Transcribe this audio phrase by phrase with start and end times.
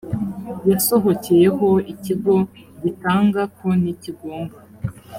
[0.69, 2.35] yasohokeyeho ikigo
[2.81, 4.57] gitanga konti kigomba